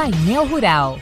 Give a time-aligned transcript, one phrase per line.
[0.00, 0.98] Painel Rural.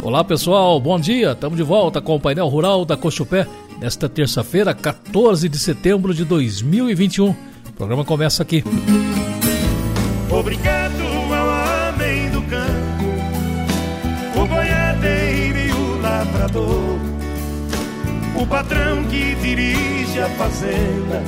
[0.00, 1.32] Olá pessoal, bom dia.
[1.32, 3.44] Estamos de volta com o painel rural da Cochupé
[3.80, 7.30] nesta terça-feira, 14 de setembro de 2021.
[7.30, 7.36] O
[7.76, 8.62] programa começa aqui.
[10.30, 13.04] Obrigado ao homem do campo,
[14.40, 17.00] o boiadeiro e o lavrador,
[18.40, 21.20] o patrão que dirige a fazenda,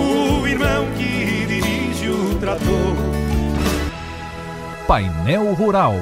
[0.00, 2.96] o irmão que dirige o trator.
[4.86, 5.94] Painel Rural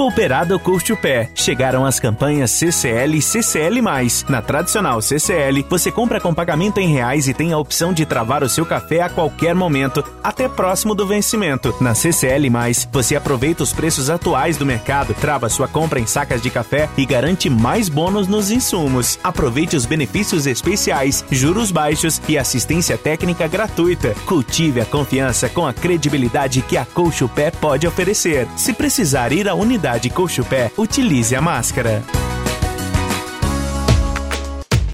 [0.00, 1.28] Cooperado Curte o Pé.
[1.34, 3.82] Chegaram as campanhas CCL e CCL+.
[4.30, 8.42] Na tradicional CCL, você compra com pagamento em reais e tem a opção de travar
[8.42, 11.74] o seu café a qualquer momento, até próximo do vencimento.
[11.82, 12.50] Na CCL+,
[12.90, 17.04] você aproveita os preços atuais do mercado, trava sua compra em sacas de café e
[17.04, 19.18] garante mais bônus nos insumos.
[19.22, 24.14] Aproveite os benefícios especiais, juros baixos e assistência técnica gratuita.
[24.24, 28.48] Cultive a confiança com a credibilidade que a Colcho Pé pode oferecer.
[28.56, 30.08] Se precisar ir à unidade Unidade
[30.44, 32.29] Pé, utilize a máscara.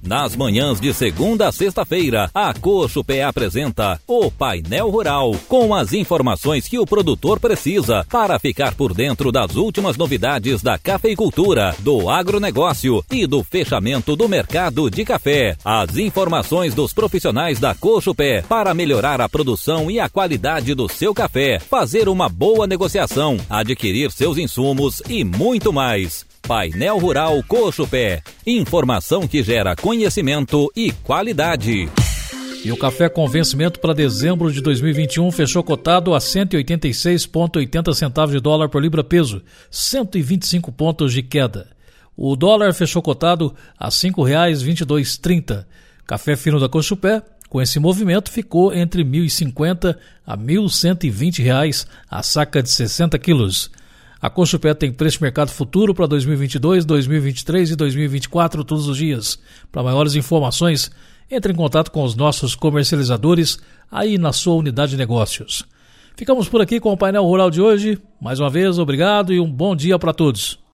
[0.06, 5.92] Nas manhãs de segunda a sexta-feira, a Coxo Pé apresenta o Painel Rural, com as
[5.92, 12.08] informações que o produtor precisa para ficar por dentro das últimas novidades da cafeicultura, do
[12.08, 15.56] agronegócio e do fechamento do mercado de café.
[15.64, 20.88] As informações dos profissionais da Coxo Pé para melhorar a produção e a qualidade do
[20.88, 26.24] seu café, fazer uma boa negociação, adquirir seus insumos e muito mais.
[26.46, 28.22] Painel Rural Coxo Pé.
[28.46, 31.88] Informação que gera conhecimento e qualidade.
[32.64, 38.40] E o café com vencimento para dezembro de 2021 fechou cotado a 186,80 centavos de
[38.40, 41.68] dólar por libra peso, 125 pontos de queda.
[42.16, 45.66] O dólar fechou cotado a R$ 5,2230.
[46.06, 52.22] Café fino da Cochupé, com esse movimento, ficou entre R$ 1.050 a 1.120 reais a
[52.22, 53.68] saca de 60 quilos.
[54.26, 59.38] A Conchupé tem preço de mercado futuro para 2022, 2023 e 2024 todos os dias.
[59.70, 60.90] Para maiores informações,
[61.30, 63.56] entre em contato com os nossos comercializadores
[63.88, 65.64] aí na sua unidade de negócios.
[66.16, 68.00] Ficamos por aqui com o painel rural de hoje.
[68.20, 70.58] Mais uma vez, obrigado e um bom dia para todos.